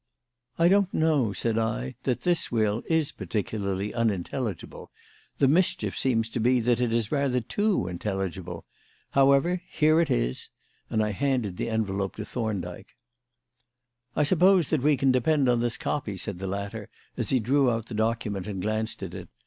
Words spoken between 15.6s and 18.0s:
copy," said the latter, as he drew out the